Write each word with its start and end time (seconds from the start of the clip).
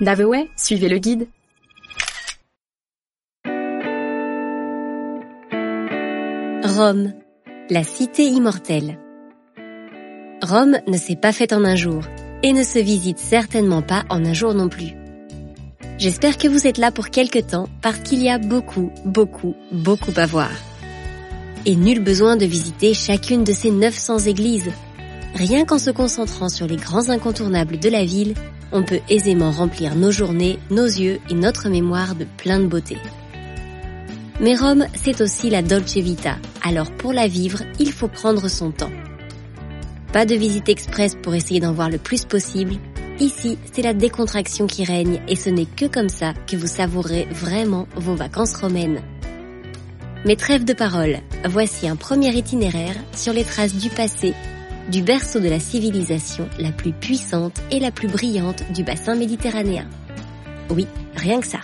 Daveway, 0.00 0.48
suivez 0.56 0.88
le 0.88 0.96
guide. 0.96 1.28
Rome, 6.64 7.12
la 7.68 7.84
cité 7.84 8.24
immortelle. 8.24 8.98
Rome 10.42 10.78
ne 10.86 10.96
s'est 10.96 11.16
pas 11.16 11.32
faite 11.32 11.52
en 11.52 11.64
un 11.64 11.76
jour 11.76 12.02
et 12.42 12.54
ne 12.54 12.62
se 12.62 12.78
visite 12.78 13.18
certainement 13.18 13.82
pas 13.82 14.04
en 14.08 14.24
un 14.24 14.32
jour 14.32 14.54
non 14.54 14.70
plus. 14.70 14.94
J'espère 15.98 16.38
que 16.38 16.48
vous 16.48 16.66
êtes 16.66 16.78
là 16.78 16.90
pour 16.90 17.10
quelque 17.10 17.40
temps 17.40 17.68
parce 17.82 17.98
qu'il 17.98 18.22
y 18.22 18.30
a 18.30 18.38
beaucoup, 18.38 18.90
beaucoup, 19.04 19.54
beaucoup 19.70 20.14
à 20.16 20.24
voir. 20.24 20.50
Et 21.66 21.76
nul 21.76 22.02
besoin 22.02 22.38
de 22.38 22.46
visiter 22.46 22.94
chacune 22.94 23.44
de 23.44 23.52
ces 23.52 23.70
900 23.70 24.20
églises. 24.20 24.72
Rien 25.34 25.66
qu'en 25.66 25.78
se 25.78 25.90
concentrant 25.90 26.48
sur 26.48 26.66
les 26.66 26.76
grands 26.76 27.10
incontournables 27.10 27.78
de 27.78 27.90
la 27.90 28.06
ville, 28.06 28.32
on 28.72 28.82
peut 28.82 29.00
aisément 29.08 29.50
remplir 29.50 29.94
nos 29.94 30.10
journées, 30.10 30.58
nos 30.70 30.86
yeux 30.86 31.20
et 31.28 31.34
notre 31.34 31.68
mémoire 31.68 32.14
de 32.14 32.24
plein 32.36 32.60
de 32.60 32.66
beauté. 32.66 32.96
Mais 34.40 34.56
Rome, 34.56 34.86
c'est 34.94 35.20
aussi 35.20 35.50
la 35.50 35.62
Dolce 35.62 35.96
Vita, 35.96 36.36
alors 36.62 36.90
pour 36.92 37.12
la 37.12 37.28
vivre, 37.28 37.62
il 37.78 37.92
faut 37.92 38.08
prendre 38.08 38.48
son 38.48 38.70
temps. 38.70 38.92
Pas 40.12 40.24
de 40.24 40.34
visite 40.34 40.68
express 40.68 41.14
pour 41.14 41.34
essayer 41.34 41.60
d'en 41.60 41.72
voir 41.72 41.90
le 41.90 41.98
plus 41.98 42.24
possible. 42.24 42.74
Ici, 43.20 43.58
c'est 43.70 43.82
la 43.82 43.92
décontraction 43.92 44.66
qui 44.66 44.84
règne 44.84 45.20
et 45.28 45.36
ce 45.36 45.50
n'est 45.50 45.66
que 45.66 45.84
comme 45.84 46.08
ça 46.08 46.32
que 46.46 46.56
vous 46.56 46.66
savourez 46.66 47.28
vraiment 47.30 47.86
vos 47.96 48.14
vacances 48.14 48.56
romaines. 48.56 49.02
Mais 50.24 50.36
trêve 50.36 50.64
de 50.64 50.72
parole, 50.72 51.18
voici 51.48 51.86
un 51.86 51.96
premier 51.96 52.30
itinéraire 52.30 52.96
sur 53.14 53.32
les 53.32 53.44
traces 53.44 53.74
du 53.74 53.88
passé, 53.88 54.34
du 54.88 55.02
berceau 55.02 55.40
de 55.40 55.48
la 55.48 55.60
civilisation 55.60 56.48
la 56.58 56.72
plus 56.72 56.92
puissante 56.92 57.60
et 57.70 57.80
la 57.80 57.90
plus 57.90 58.08
brillante 58.08 58.64
du 58.72 58.82
bassin 58.82 59.14
méditerranéen. 59.14 59.86
Oui, 60.70 60.86
rien 61.16 61.40
que 61.40 61.46
ça. 61.46 61.60